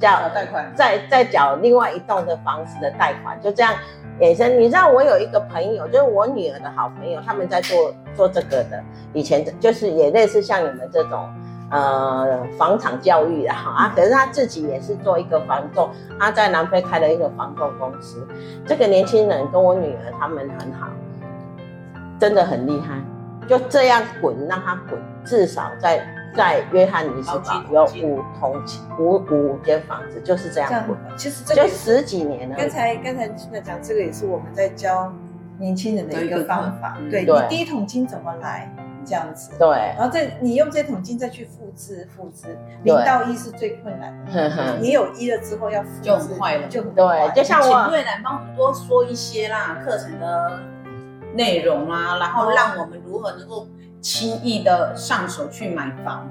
[0.00, 3.74] 缴贷款，再再缴另外一栋的房子的贷款，就这样。
[4.20, 8.80] 衍生，你知道我有一个朋友，就是我女儿的好朋友，他们在做做这个的，
[9.14, 11.28] 以前就是也类似像你们这种，
[11.72, 18.24] 呃，房产教育的哈啊，可是他自己也是做一个房仲，他在南非开了一个房仲公司。
[18.66, 20.86] 这个年轻人跟我女儿他们很好，
[22.20, 23.02] 真的很厉害，
[23.48, 26.06] 就这样滚让他滚，至少在。
[26.34, 28.64] 在约翰尼斯堡有五栋
[28.98, 30.70] 五五间房子，就是这样。
[30.70, 32.56] 这样其实这就十几年了。
[32.56, 33.28] 刚才刚才
[33.60, 35.12] 讲这个也是我们在教
[35.58, 36.96] 年轻人的一个方法。
[37.10, 38.74] 对，对你第一桶金怎么来？
[39.04, 39.50] 这样子。
[39.58, 39.68] 对。
[39.68, 44.78] 然后再你用这桶金再去复制复制，零到一是最困难的。
[44.80, 47.34] 你有一了之后要复制就很快了，就对。
[47.34, 47.88] 就像我。
[47.90, 50.60] 对，来帮我们多说一些啦，课程的
[51.34, 53.66] 内容啊，然后让我们如何能够。
[54.02, 56.28] 轻易的上手去买房，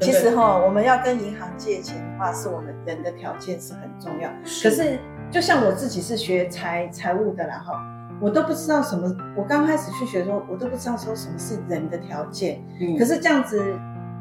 [0.00, 4.30] 其实哈，我们要跟银行借钱的话，是我们人的条件是很重要。
[4.62, 5.00] 可是，
[5.32, 7.82] 就像我自己是学财财务的啦哈，
[8.20, 9.10] 我都不知道什么。
[9.36, 12.62] 我刚开始去学的时候，我都不知道说什么是人的条件。
[12.80, 13.74] 嗯，可是这样子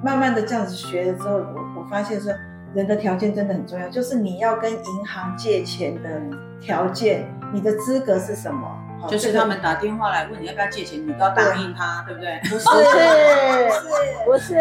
[0.03, 2.31] 慢慢的这样子学了之后，我我发现说，
[2.73, 3.89] 人的条件真的很重要。
[3.89, 6.21] 就是你要跟银行借钱的
[6.61, 8.67] 条件，你的资格是什么？
[9.07, 12.39] 就是他们打电话来问你要不要借钱，你都要答应他，对不对？
[12.49, 12.65] 不是，
[14.25, 14.53] 不是，不是，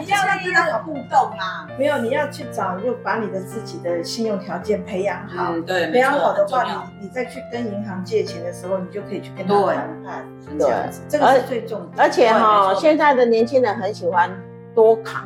[0.00, 1.66] 你要跟他有互动啊。
[1.78, 5.58] 没有，你要去找，就把你的自己的信用条件培养好。
[5.60, 6.64] 对，培养好的话，
[7.00, 10.24] 你你再去跟银行借钱的时候，你就可以去跟他谈判。
[10.58, 12.02] 这样子，这个是最重要。
[12.02, 14.30] 而且哈，现在的年轻人很喜欢
[14.74, 15.24] 多卡，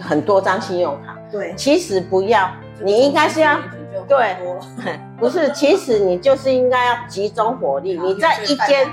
[0.00, 1.16] 很多张信用卡。
[1.30, 2.50] 对，其实不要，
[2.82, 3.58] 你应该是要。
[4.08, 4.36] 对，
[5.18, 8.88] 不是，其实你就是应该要集中火力，你在一间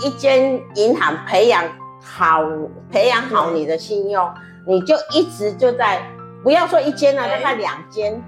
[0.00, 1.62] 一间银行培养
[2.02, 2.40] 好，
[2.90, 4.28] 培养好你的信用，
[4.66, 6.00] 你就一直就在，
[6.42, 8.22] 不要说一间了，大概两间。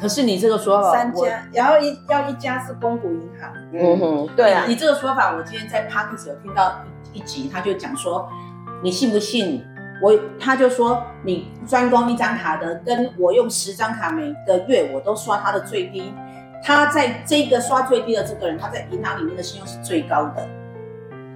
[0.00, 3.52] 可是你这个说法，三家，然后一要一家是公股银行。
[3.72, 6.80] 嗯哼，对啊，你这个说法，我今天在 Podcast 有听到
[7.12, 8.28] 一一集，他就讲说，
[8.82, 9.64] 你信不信？
[10.02, 16.12] 我他就说，你专攻一张卡的，跟我用十张卡，每个月我都刷他的最低。
[16.64, 20.46] 他在这个刷最低的这个人，他在银行里面的信用是最高的。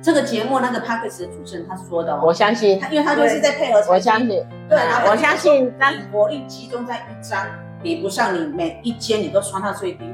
[0.02, 4.28] 这个节目那个 p a c k a g e 的主持人他说的，我相信，他因为他就是在配合，我相信，
[4.68, 7.46] 对，我相信，但火力集中在一张，
[7.82, 10.04] 比不上你每一间你都刷他最低。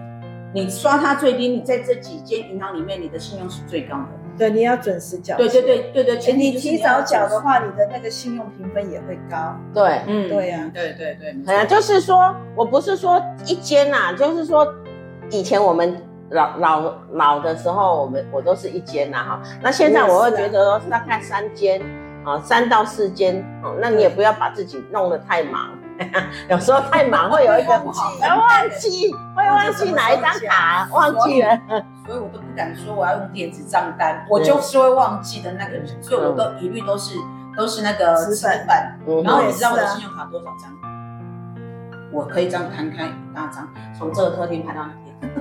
[0.54, 4.21] 你刷他最低，你在这几间银行里面，你的信用是最高的。
[4.38, 5.36] 对，你要准时缴。
[5.36, 9.54] 对对对对对，前提你提早缴的话，你的那个信用评分也会高。
[9.74, 11.36] 对，嗯，对呀，对对对。
[11.46, 14.66] 哎呀，就是说我不是说一间呐，就是说
[15.30, 15.96] 以前我们
[16.30, 19.42] 老老老的时候，我们我都是一间呐哈。
[19.60, 21.80] 那现在我会觉得大概三间
[22.24, 25.70] 啊，三到四间哦，那你也不要把自己弄得太忙。
[26.48, 27.94] 有时候太忙会有一个忘
[28.80, 31.60] 记，会忘记哪一张卡，忘记了。
[32.06, 37.16] 所以我都不敢说我要用电子账单，我就是会忘记的那个人，所以我都一律都是
[37.56, 38.34] 都是那个纸
[38.66, 39.22] 本。
[39.24, 40.70] 然后你知道我的信用卡多少张？
[42.12, 45.32] 我可以这样摊开一大张，从这个客厅拍到那边。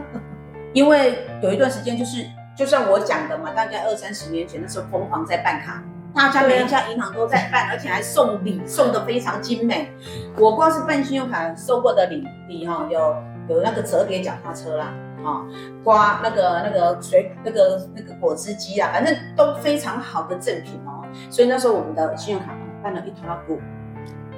[0.73, 5.83] 因为有一段时间就是，就像我讲的嘛，大概二三十年前的时候疯狂在办卡。
[6.13, 9.93] 大家每一家银行都在办，而且还送礼，送的非常精美。
[10.37, 13.15] 我光是办信用卡收过的礼礼哈，有
[13.51, 15.45] 有那个折叠脚踏车啦，啊，
[15.83, 21.05] 刮那个那个水那个那个果汁机啊，反正都非常好的赠品哦。
[21.29, 23.59] 所以那时候我们的信用卡办了一坨拉布，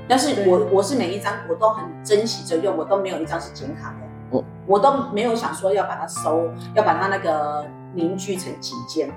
[0.08, 3.98] 但是我我是每一张我都很珍惜着用，我都没有一张是剪卡的，
[4.30, 7.66] 我我都没有想说要把它收，要把它那个。
[7.96, 9.08] 凝聚成几件，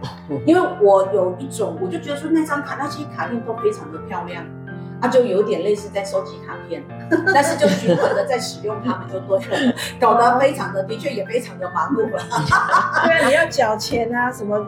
[0.44, 4.44] 因为我有一种，我就觉得说那张卡那些卡片都非常的漂亮，
[5.00, 6.82] 它就有点类似在收集卡片，
[7.32, 12.22] 但是就循环的在使用它们就对了，搞得非常的，的确也非常的忙碌了。
[13.04, 14.66] 对啊，你要缴钱啊什么，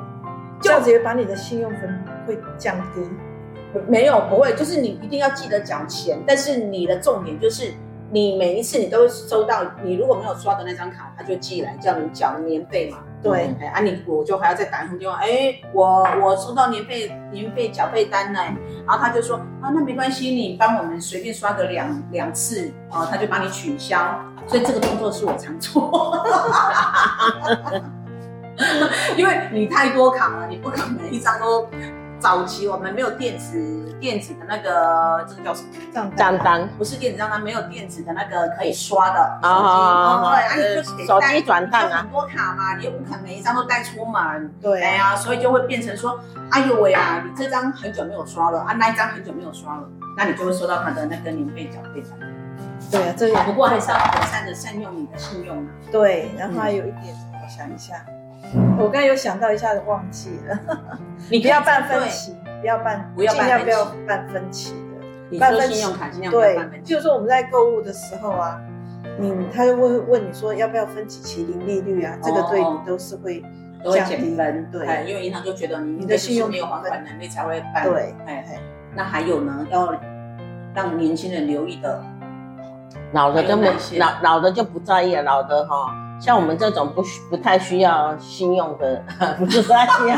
[0.60, 3.08] 这样子也把你的信用分会降低。
[3.86, 7.72] 没有，不会，就是你一定要记得缴钱，但是你的重点就是。
[8.10, 13.00] 你每一次你都会收到，你如果没有刷的那张卡，他就寄来叫你缴年费嘛。
[13.22, 18.40] 对，哎，啊你我就还要再打一通电话，哎，我我收到年费年费缴费单呢，
[18.86, 24.20] 然后他就说啊，那没关系，你帮我们随便刷个两两次，哦，他就帮你取消。
[24.46, 26.24] 所以这个动作是我常做，
[29.16, 31.68] 因为你太多卡了，你不可能每一张都。
[32.20, 36.68] 早期我们没有电子电子的那个，这个叫什么账账单？
[36.76, 39.54] 不是电子账单，没有电子的那个可以刷的手机。
[39.54, 44.54] 哦，对，啊，你就是手机转账啊，很多卡嘛，你又不可能每一张都带出门。
[44.60, 46.18] 对，哎呀，所以就会变成说，
[46.50, 52.18] 哎呦喂啊，你这张很久没有刷了啊，那一张很久没有刷了，那你就会收到他的那个年费缴费单。
[52.90, 55.70] 对啊，这个不过还是要妥善的善用你的信用啊。
[55.92, 57.94] 对，然后还有一点，我想一下。
[58.78, 60.58] 我刚才有想到，一下子忘记了。
[61.30, 65.06] 你不要办分期，不要办，不要尽量不要办分期的。
[65.30, 66.78] 你说信用卡尽量不要办分期。
[66.78, 68.60] 对，就是说我们在购物的时候啊，
[69.18, 72.16] 你他就会问你说要不要分期期零利率啊？
[72.22, 73.42] 这个对你都是会
[73.92, 74.70] 降低分。
[74.70, 77.84] 对，因为银行就觉得你你的信用没有还款能力才会办。
[77.84, 78.44] 对，哎，
[78.94, 79.94] 那还有呢，要
[80.74, 82.02] 让年轻人留意的，
[83.12, 85.94] 老的就没老老的就不在意了，老的哈。
[86.20, 89.02] 像我们这种不需不太需要信用的，
[89.38, 90.16] 不是说需要，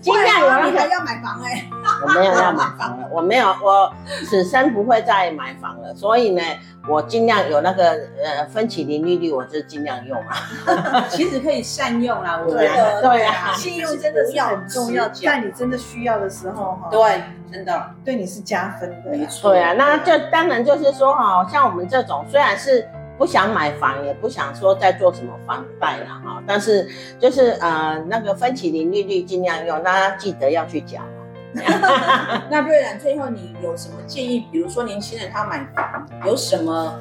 [0.00, 0.78] 尽量有那个。
[0.78, 1.68] 还要买房哎？
[2.02, 3.92] 我没有要买房了，我没有，我
[4.26, 5.94] 此生不会再买房了。
[5.94, 6.42] 所以呢，
[6.88, 7.90] 我尽量有那个
[8.22, 11.04] 呃分期零利率，我就尽量用啊。
[11.08, 13.02] 其实可以善用啦，我觉得。
[13.02, 16.88] 对啊，信用真的是很重要，在你真的需要的时候哈。
[16.90, 19.10] 对，真的对你是加分的。
[19.10, 19.50] 没错。
[19.50, 22.88] 对啊，那就当然就是说哈，像我们这种虽然是。
[23.16, 31.00] 不想买房，也不想说再做什么房贷了哈，但是就是呃那个分期零利率尽量用，大家记得要去缴。
[32.50, 34.46] 那瑞兰最后你有什么建议？
[34.50, 36.98] 比如说年轻人他买房有什么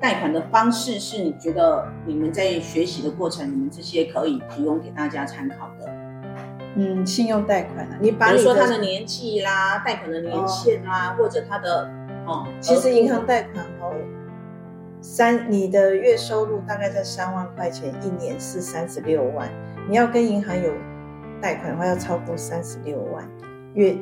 [0.00, 5.90] 贷款的方式是你觉得你们在学习的过程，你们这些可以提供给大家参考的？
[6.76, 11.90] 嗯，信用贷款啊，你比如说他的年纪啦，贷款的年限啦，哦、或者他的
[12.24, 13.77] 哦，其实银行贷款哦。
[15.00, 19.48] 三，你的月收入大概在三万块钱，一年是三十六万。
[19.88, 20.72] 你要跟银行有
[21.40, 23.28] 贷款的话，要超过三十六万，
[23.74, 23.96] 月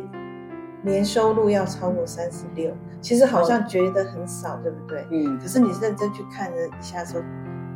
[0.82, 2.74] 年收入要超过三十六。
[3.00, 5.06] 其实好像觉得很少，哦、对不对？
[5.10, 5.38] 嗯。
[5.38, 7.22] 可是你认真去看了一下，说，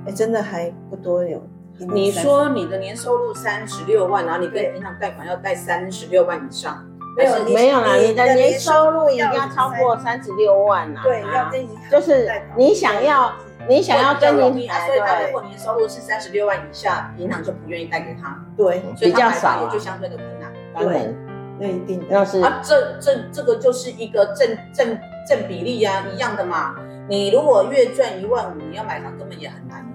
[0.07, 1.47] 哎，真的还不多有。
[1.95, 6.85] 你说你的年收入三十六万，然后你跟银行贷款要贷三十六万以上。
[7.17, 11.01] 没有没有啦，你的年收入一定要超过三十六万呐。
[11.03, 13.33] 对，要跟银行就是你想要，
[13.69, 18.39] 你想要跟银行，所以他如果年收入是三十六万以下，银行就不愿意贷给他。
[18.57, 20.53] 对，所以比较少，也就相对的困难。
[20.77, 21.15] 对，
[21.59, 26.75] 那一定要是啊，这这这个就是一个正正正比例呀，一样的嘛。
[27.09, 29.91] 你如果月赚一万五，你要买房根本也很难的。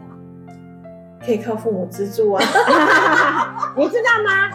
[1.25, 2.43] 可以靠父母资助啊，
[3.75, 4.51] 你知道吗？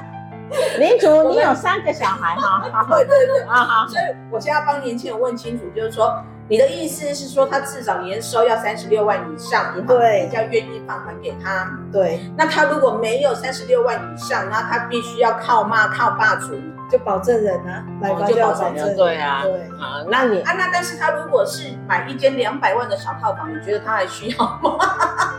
[0.78, 2.86] 民族，你有三个小孩哈？
[2.90, 3.86] 对对对，啊好。
[3.86, 11.70] 所以我现在要帮年轻人问清楚，就是说，你的意思是说，他至少年收要三十六万以上，银行比较愿意放款给他。
[11.92, 12.20] 对。
[12.36, 16.54] 那他如果没有三十六万以上，那他必须要靠妈靠爸出，
[16.90, 18.96] 就保证人啊，买房就要保证人。
[18.96, 19.42] 对啊。
[19.44, 24.78] 对啊，那你啊，那但是他如果是买一间两百万的小套房，你觉得他还需要吗？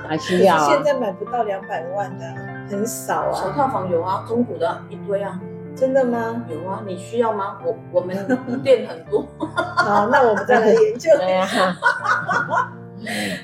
[0.07, 0.57] 还需要。
[0.69, 2.25] 现在买不到两百万的。
[2.71, 5.39] 很少啊，小套房有啊，中古的一堆啊，
[5.75, 6.43] 真的吗？
[6.49, 7.57] 有啊，你需要吗？
[7.65, 8.15] 我我们
[8.63, 9.25] 店很多。
[9.77, 11.09] 好，那我们再来研究。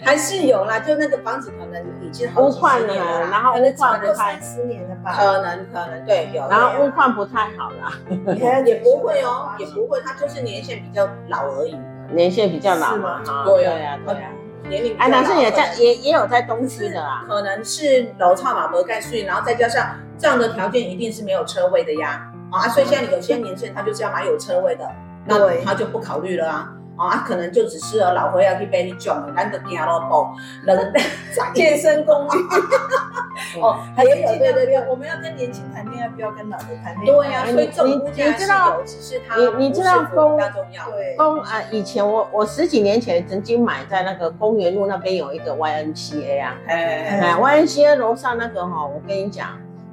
[0.06, 2.94] 还是有啦，就那个房子可能已经屋况了，
[3.32, 5.12] 然后屋况不太十年了吧？
[5.12, 7.92] 可能可能对有，然后物况不太好啦，
[8.66, 11.76] 也不会哦，也不会，它就是年限比较老而已，
[12.14, 14.30] 年限比较老嘛，对呀对呀，
[14.64, 24.90] 年龄哎，男生也在也也有在东区的啊，可能是楼差嘛，不盖税，然后再加上这样的条件，一定是没有车位的呀，啊，所以现在有些年轻人他就是要买有车位的，
[25.26, 26.74] 那他就不考虑了啊。
[26.98, 30.28] 啊，可能就只适合老婆要去背你种的，咱就走路步，
[30.66, 30.94] 人
[31.54, 32.38] 健身工具。
[33.62, 37.06] 哦，还有对对对，我们要跟年轻谈恋爱，不要跟老的谈恋爱。
[37.06, 40.86] 对呀，所以这种物价是有，只是它你你知道公重要。
[41.16, 49.50] 公啊，以前我我十几年前曾经买在那个公园路那边有一个 YNCA 啊，哎，YNCA 楼上那个哈，我跟你讲，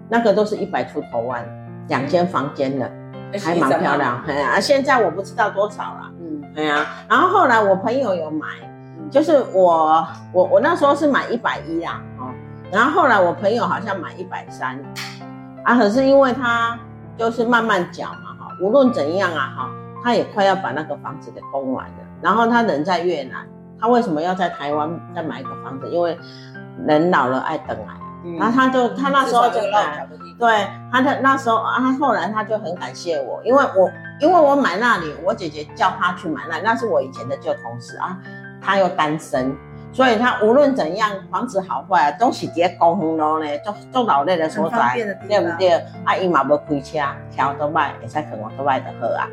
[0.08, 1.44] 那个都是一百出头万，
[1.88, 2.90] 两间房间的，
[3.38, 4.24] 还蛮漂亮。
[4.26, 6.10] 哎啊，现在我不知道多少了。
[6.54, 8.46] 对呀，然后后来我朋友有买，
[9.10, 12.30] 就是我我我那时候是买一百一啊，哦，
[12.70, 14.78] 然后后来我朋友好像买一百三，
[15.64, 16.78] 啊，可是因为他
[17.16, 19.70] 就是慢慢缴嘛，哈，无论怎样啊，哈，
[20.02, 23.44] 他也快要把那个房子给供完了，然后他人在越南，
[23.80, 25.88] 他为什么要在台湾再买一个房子？
[25.88, 26.16] 因为
[26.86, 27.94] 人老了爱等来。
[28.38, 33.86] 然后他就他那时候就买，对，他的那时候啊，他后来他就很感谢我，因为我
[34.20, 38.18] 因为我买那里，我姐姐叫他去买那里，那是我以前的旧同事啊，
[38.60, 39.54] 他又单身，
[39.92, 44.94] 所以他无论怎样，房子好坏啊，都是在公园路呢，做做老累的所在，
[45.28, 45.72] 对不对？
[46.04, 46.98] 啊，伊嘛不开车，
[47.34, 49.28] 桥都卖，也在可能都卖的喝啊，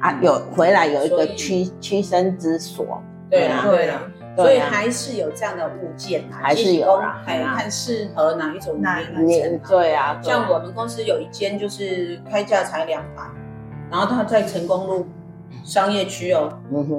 [0.00, 4.00] 啊，有回来有一个栖栖身之所，对啊，对啊。
[4.36, 9.78] 所以还是有这样的物件，还是有啦，还看适合哪一种年龄层。
[9.78, 13.22] 对啊，像我们公司有一间就是开价才两百，
[13.90, 15.06] 然后它在成功路
[15.64, 16.52] 商业区哦。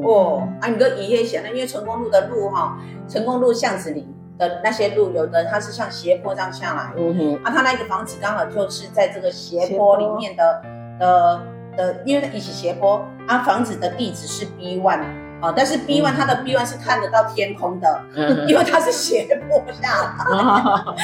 [0.03, 2.77] 哦，啊，你个一夜想，那因为成功路的路哈，
[3.07, 4.07] 成功路巷子里
[4.37, 6.91] 的那些路，有的它是像斜坡这样下来。
[6.97, 7.35] 嗯哼。
[7.43, 10.61] 啊，它那个房子刚好就是在这个斜坡里面的
[10.99, 11.41] 的
[11.75, 15.03] 的，因为它一起斜坡，啊，房子的地址是 B one。
[15.39, 20.95] 哦，但是 B one 它的 B one 是看得到天空的，嗯、因为它是斜坡下来， 嗯、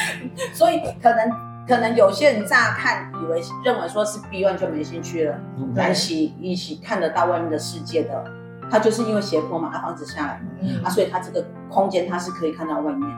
[0.52, 1.30] 所以可能
[1.66, 5.38] 可能有些人乍看以为认为说是 B one 就没兴趣了，
[5.74, 8.24] 来起一起看得到外面的世界的，
[8.70, 13.08] 它就是因为斜坡嘛，它房子下来，嗯、啊，所以它这个空间它是可以看到外面。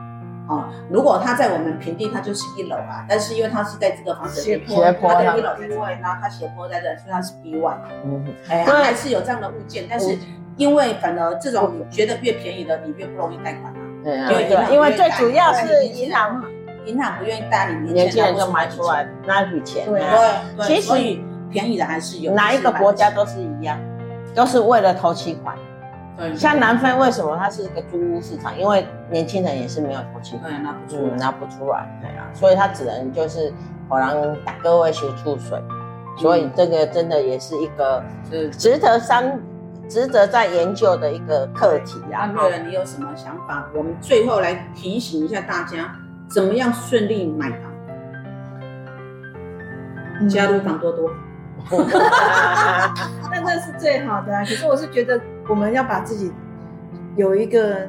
[0.47, 7.77] 哦，如果它在我们平地，它就是一楼啊，但是因为它是在这个房子斜坡，它的一楼在外，然后它斜坡在这，所以它是 B one。
[8.05, 10.17] 嗯，哎，它还是有这样的物件，但是。
[10.57, 13.79] 因为反而这种你觉得越便宜的，你越不容易贷款啊。
[14.03, 16.43] 对啊，对，因为最主要是银行，
[16.87, 19.85] 银行不愿意贷你年轻人就买出来那笔钱。
[19.85, 20.01] 对
[20.55, 20.93] 对，其实
[21.49, 22.33] 便宜的还是有。
[22.33, 23.77] 哪一个国家都是一样，
[24.33, 25.55] 都是为了头期款。
[26.17, 28.57] 对，像南非为什么它是一个租屋市场？
[28.57, 31.87] 因为年轻人也是没有头期款，拿不出，拿不出来。
[32.01, 33.53] 对啊，所以他只能就是
[33.89, 35.61] 可能打各位修出水。
[36.17, 39.23] 所以这个真的也是一个是值得商。
[39.89, 42.29] 值得在研究的一个课题啊！
[42.35, 43.69] 那瑞仁，你有什么想法？
[43.73, 45.95] 我们最后来提醒一下大家，
[46.29, 47.61] 怎么样顺利买房？
[50.29, 51.11] 加入房多多，
[53.31, 54.41] 那那是最好的啊！
[54.41, 56.31] 可是我是觉得，我们要把自己
[57.15, 57.87] 有一个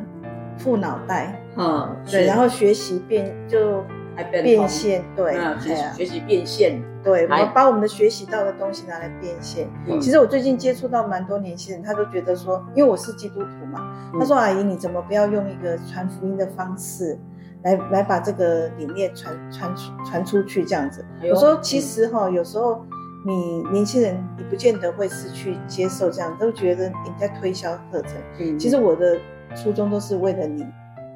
[0.58, 3.84] 副脑袋，嗯，对，然后学习变就。
[4.32, 9.68] 变现，对，学习学习变现，对，我们把我们的学习到的东西拿来变现。
[10.00, 17.16] 其实我最近接触到蛮多年轻人，他都觉得说，因为我是基督徒嘛，他说：“阿姨，你怎么不要用一个传福音的方式，
[17.62, 22.84] 来来把这个理念传传出传出去这样子？”我说：“其实哈，有时候
[23.24, 28.58] 你年轻人，你不见得会是去接受这样，都觉得你在推销课程。
[28.58, 29.18] 其实我的
[29.56, 30.66] 初衷都是为了你，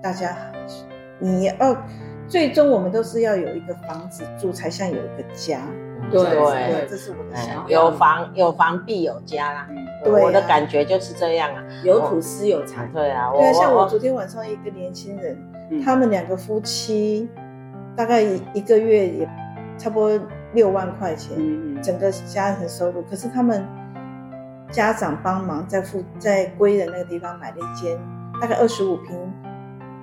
[0.03, 0.36] 大家，
[1.18, 1.76] 你要。”
[2.28, 5.61] 最终我们都是要有一个房子住，才像有一个家。
[6.11, 7.64] 对对，这是我的想法。
[7.68, 9.68] 有房有房必有家啦。
[10.03, 11.62] 对，我的感觉就是这样啊。
[11.84, 12.88] 有土司有财。
[12.95, 13.30] 对啊。
[13.32, 15.36] 对啊，像我昨天晚上一个年轻人，
[15.81, 17.29] 他们两个夫妻
[17.95, 19.29] 大概一个月也
[19.79, 20.20] 差不多
[20.55, 21.37] 六万块钱，
[21.83, 23.03] 整个家庭收入。
[23.03, 23.64] 可是他们
[24.70, 27.99] 家长帮忙在附在归仁那个地方买了一间
[28.41, 29.16] 大概二十五平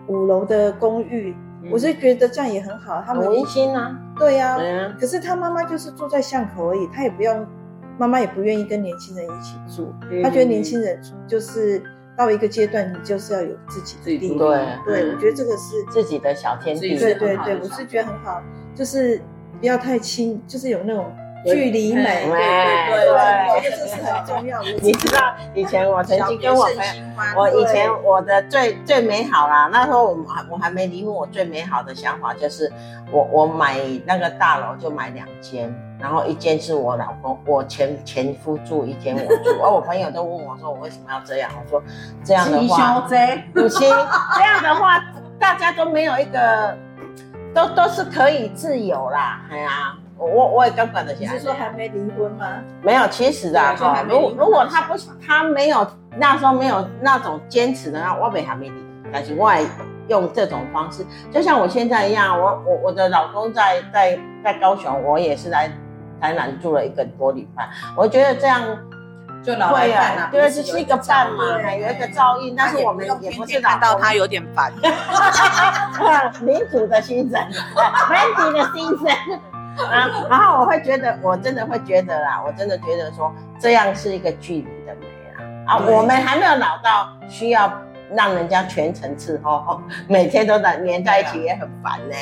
[0.07, 1.35] 五楼的公寓。
[1.69, 4.57] 我是觉得这样也很好，他们温馨啊，对呀。
[4.97, 7.45] 可是他妈妈就是住在巷口而已，他也不要，
[7.97, 9.93] 妈妈也不愿意跟年轻人一起住。
[10.23, 10.97] 他觉得年轻人
[11.27, 11.83] 就是
[12.19, 14.37] 到一个阶段，你就是要有自己的地方。
[14.37, 16.99] 对，对，我觉得这个是自己的小天地。
[16.99, 18.43] 对对对，我是觉得很好，
[18.75, 19.21] 就是
[19.61, 21.09] 不要太亲，就是有那种
[21.45, 22.35] 距离美，对
[23.05, 24.69] 对对，这是很重要的。
[24.81, 32.69] 你知道以前我曾经跟我朋友，我以前我的最最美好啦，那时候我还我还没离婚，我最美好的想法就是
[33.13, 39.61] 我我买那个大楼就买两间，然后一间是我老公 我前前夫住，一间我住。
[39.61, 41.51] 而我朋友都问我说我为什么要这样？
[41.61, 41.83] 我说
[42.23, 43.01] 这样的话，
[43.53, 43.89] 不行，
[44.35, 45.03] 这样的话
[45.37, 46.77] 大家都没有一个，
[47.53, 49.95] 都都是可以自由啦，哎呀。
[50.21, 52.45] 我我也根本的想，你是说还没离婚吗？
[52.81, 54.93] 没有，其实啊，哈，如果如果他不
[55.25, 55.87] 他没有
[56.17, 59.65] 那时候没有那种坚持的那，我也还没离，但是我也
[60.09, 65.71] 用这种方式，就像我现在一样，我我我的老公在在在高雄，我也是来
[66.19, 68.61] 台南住了一个多礼拜，我觉得这样
[69.43, 74.71] 就老会啊，对，只是一个伴嘛，有一个照应，但是我们也不是看到他有点烦，
[76.41, 77.39] 民主的精神
[78.09, 79.39] ，Mandy 的精神。
[79.79, 85.39] 啊，然后我会觉得，我真的会觉得啦，我真的觉得说，这样是一个距离的美啊。
[85.67, 87.71] 啊，我们还没有老到需要
[88.15, 92.15] 让人家全程伺候， 每天都在黏在一起也很烦呢。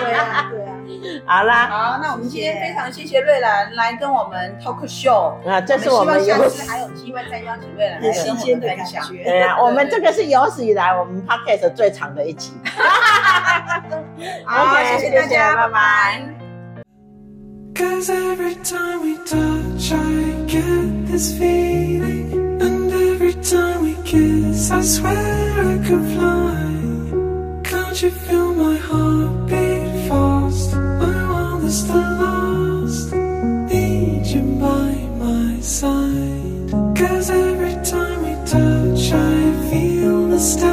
[0.00, 0.68] 对啊，对啊。
[1.26, 9.08] 好啦，好，那我们今天非常谢谢瑞兰来跟我们 talk show 啊，这是我们希望下次还有机会再邀请瑞兰来跟我们分享。
[9.08, 12.52] 对啊，我们这个是有史以来我们 podcast 最长的一集。
[14.44, 16.22] 好，谢谢大家，拜拜。
[17.74, 19.96] Cause every time we touch, I
[20.46, 22.41] get this feeling.
[23.32, 27.62] Every time we kiss, I swear I could fly.
[27.64, 30.74] Can't you feel my heart beat fast?
[30.74, 33.12] I want this to last.
[33.72, 34.92] Need you by
[35.24, 36.72] my side.
[36.94, 40.71] Cause every time we touch, I feel the stars.